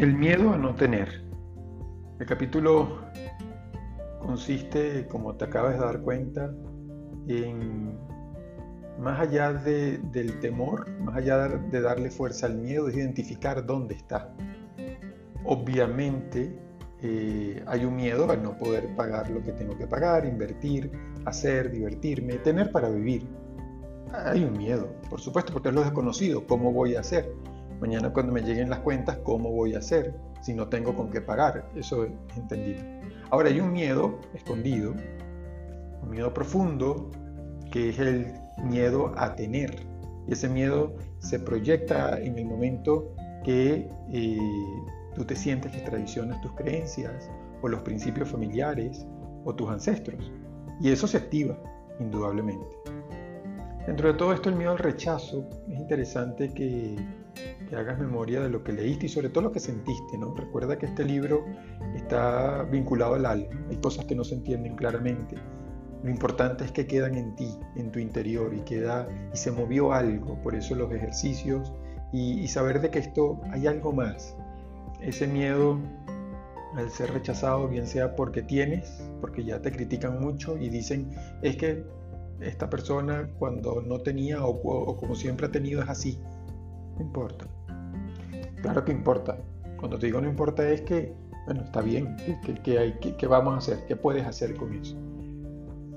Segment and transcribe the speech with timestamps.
[0.00, 1.22] El miedo a no tener.
[2.18, 3.00] El capítulo
[4.18, 6.54] consiste, como te acabas de dar cuenta,
[7.28, 7.98] en
[8.98, 14.34] más allá del temor, más allá de darle fuerza al miedo, es identificar dónde está.
[15.44, 16.58] Obviamente
[17.02, 20.90] eh, hay un miedo a no poder pagar lo que tengo que pagar, invertir,
[21.26, 23.28] hacer, divertirme, tener para vivir.
[24.14, 26.46] Hay un miedo, por supuesto, porque es lo desconocido.
[26.46, 27.30] ¿Cómo voy a hacer?
[27.80, 31.22] Mañana cuando me lleguen las cuentas, ¿cómo voy a hacer si no tengo con qué
[31.22, 31.70] pagar?
[31.74, 32.82] Eso es entendido.
[33.30, 34.94] Ahora hay un miedo escondido,
[36.02, 37.10] un miedo profundo,
[37.72, 38.26] que es el
[38.62, 39.74] miedo a tener.
[40.28, 43.14] Y ese miedo se proyecta en el momento
[43.44, 44.38] que eh,
[45.14, 47.30] tú te sientes que traicionas tus creencias
[47.62, 49.06] o los principios familiares
[49.44, 50.30] o tus ancestros.
[50.80, 51.56] Y eso se activa,
[51.98, 52.66] indudablemente.
[53.86, 56.96] Dentro de todo esto, el miedo al rechazo, es interesante que
[57.70, 60.34] que hagas memoria de lo que leíste y sobre todo lo que sentiste, ¿no?
[60.34, 61.46] Recuerda que este libro
[61.94, 65.36] está vinculado al alma, hay cosas que no se entienden claramente.
[66.02, 69.92] Lo importante es que quedan en ti, en tu interior y queda y se movió
[69.92, 71.72] algo, por eso los ejercicios
[72.12, 74.34] y, saber de que esto hay algo más.
[75.00, 75.78] Ese miedo
[76.74, 81.12] al ser rechazado, bien sea porque tienes, porque ya te critican mucho y dicen,
[81.42, 81.84] es que
[82.40, 86.18] esta persona cuando no tenía o, o como siempre ha tenido es así,
[86.96, 87.46] no importa.
[88.62, 89.38] Claro que importa.
[89.78, 91.14] Cuando te digo no importa es que,
[91.46, 92.16] bueno, está bien.
[92.62, 93.86] ¿Qué, hay, qué, vamos a hacer?
[93.86, 94.96] ¿Qué puedes hacer con eso?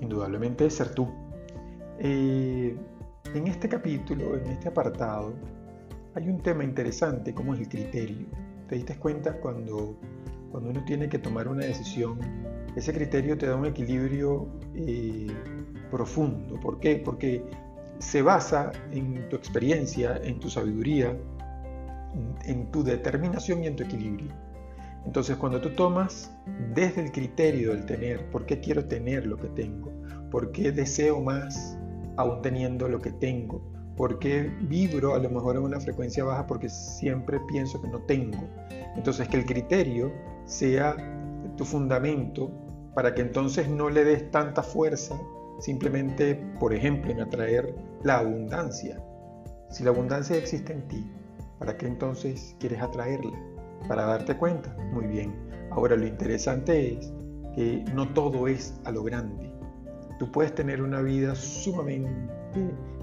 [0.00, 1.08] Indudablemente ser tú.
[1.98, 2.76] Eh,
[3.34, 5.34] en este capítulo, en este apartado,
[6.14, 8.26] hay un tema interesante como es el criterio.
[8.68, 9.96] ¿Te diste cuenta cuando,
[10.50, 12.18] cuando uno tiene que tomar una decisión?
[12.76, 15.26] Ese criterio te da un equilibrio eh,
[15.90, 16.58] profundo.
[16.60, 16.96] ¿Por qué?
[17.04, 17.44] Porque
[17.98, 21.16] se basa en tu experiencia, en tu sabiduría,
[22.44, 24.32] en tu determinación y en tu equilibrio.
[25.04, 26.32] Entonces cuando tú tomas
[26.74, 29.92] desde el criterio del tener, ¿por qué quiero tener lo que tengo?
[30.30, 31.78] ¿Por qué deseo más
[32.16, 33.62] aún teniendo lo que tengo?
[33.96, 36.46] ¿Por qué vibro a lo mejor en una frecuencia baja?
[36.46, 38.42] Porque siempre pienso que no tengo.
[38.96, 40.10] Entonces que el criterio
[40.46, 40.96] sea
[41.56, 42.50] tu fundamento
[42.94, 45.16] para que entonces no le des tanta fuerza
[45.60, 49.00] simplemente, por ejemplo, en atraer la abundancia.
[49.70, 51.10] Si la abundancia existe en ti,
[51.64, 53.32] ¿para qué entonces quieres atraerla?
[53.88, 54.76] Para darte cuenta.
[54.92, 55.34] Muy bien.
[55.70, 57.10] Ahora lo interesante es
[57.54, 59.50] que no todo es a lo grande.
[60.18, 62.10] Tú puedes tener una vida sumamente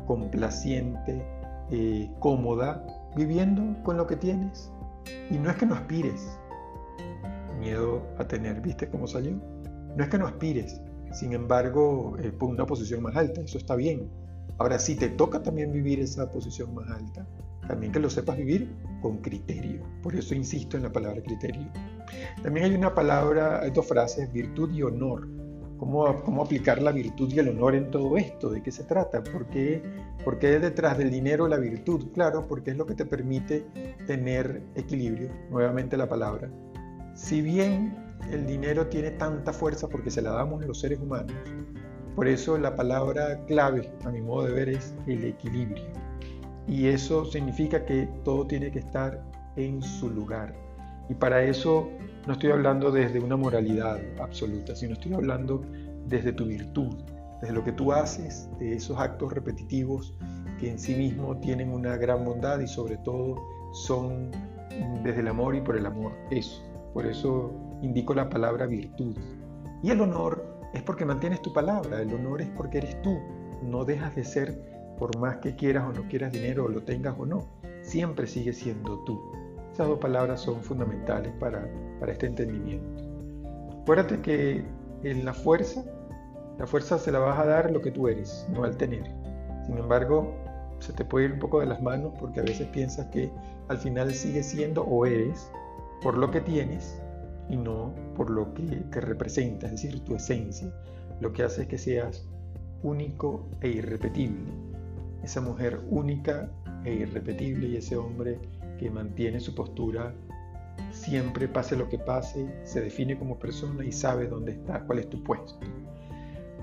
[0.05, 1.25] complaciente,
[1.71, 2.85] eh, cómoda,
[3.15, 4.71] viviendo con lo que tienes.
[5.31, 6.37] Y no es que no aspires.
[7.59, 9.39] Miedo a tener, ¿viste cómo salió?
[9.95, 10.79] No es que no aspires,
[11.13, 14.07] sin embargo, eh, por una posición más alta, eso está bien.
[14.59, 17.25] Ahora, si te toca también vivir esa posición más alta,
[17.67, 18.69] también que lo sepas vivir
[19.01, 19.81] con criterio.
[20.01, 21.67] Por eso insisto en la palabra criterio.
[22.43, 25.27] También hay una palabra, hay dos frases, virtud y honor.
[25.77, 28.51] ¿Cómo, ¿Cómo, aplicar la virtud y el honor en todo esto?
[28.51, 29.23] ¿De qué se trata?
[29.23, 29.81] ¿Por qué,
[30.23, 32.11] ¿Por qué detrás del dinero la virtud?
[32.13, 33.65] Claro, porque es lo que te permite
[34.05, 35.31] tener equilibrio.
[35.49, 36.51] Nuevamente la palabra.
[37.15, 37.95] Si bien
[38.29, 41.33] el dinero tiene tanta fuerza porque se la damos a los seres humanos.
[42.15, 45.85] Por eso la palabra clave, a mi modo de ver, es el equilibrio.
[46.67, 49.21] Y eso significa que todo tiene que estar
[49.55, 50.53] en su lugar.
[51.09, 51.89] Y para eso
[52.27, 55.63] no estoy hablando desde una moralidad absoluta, sino estoy hablando
[56.07, 56.95] desde tu virtud,
[57.41, 60.13] desde lo que tú haces, de esos actos repetitivos
[60.59, 63.35] que en sí mismo tienen una gran bondad y sobre todo
[63.73, 64.31] son
[65.03, 66.13] desde el amor y por el amor.
[66.29, 66.63] Eso.
[66.93, 67.51] Por eso
[67.81, 69.15] indico la palabra virtud.
[69.81, 73.17] Y el honor es porque mantienes tu palabra, el honor es porque eres tú,
[73.63, 77.15] no dejas de ser por más que quieras o no quieras dinero o lo tengas
[77.17, 77.47] o no,
[77.81, 79.19] siempre sigues siendo tú.
[79.73, 81.67] Esas dos palabras son fundamentales para,
[81.99, 83.03] para este entendimiento.
[83.81, 84.63] Acuérdate que
[85.01, 85.83] en la fuerza,
[86.59, 89.11] la fuerza se la vas a dar lo que tú eres, no al tener.
[89.65, 90.35] Sin embargo,
[90.77, 93.31] se te puede ir un poco de las manos porque a veces piensas que
[93.69, 95.51] al final sigues siendo o eres
[96.03, 97.01] por lo que tienes
[97.49, 98.61] y no por lo que
[98.91, 100.71] te representa, es decir, tu esencia.
[101.21, 102.23] Lo que hace es que seas
[102.83, 104.70] único e irrepetible.
[105.23, 106.49] Esa mujer única
[106.83, 108.39] e irrepetible y ese hombre
[108.79, 110.13] que mantiene su postura
[110.91, 115.09] siempre, pase lo que pase, se define como persona y sabe dónde está, cuál es
[115.09, 115.59] tu puesto.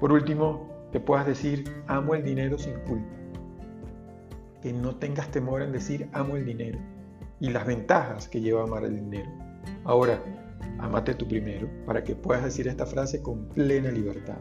[0.00, 3.14] Por último, que puedas decir, amo el dinero sin culpa.
[4.62, 6.78] Que no tengas temor en decir, amo el dinero
[7.40, 9.31] y las ventajas que lleva amar el dinero.
[9.84, 10.20] Ahora,
[10.78, 14.38] Amate tú primero para que puedas decir esta frase con plena libertad.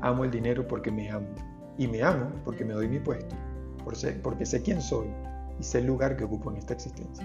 [0.00, 1.26] Amo el dinero porque me amo
[1.78, 3.34] y me amo porque me doy mi puesto,
[4.22, 5.08] porque sé quién soy
[5.58, 7.24] y sé el lugar que ocupo en esta existencia.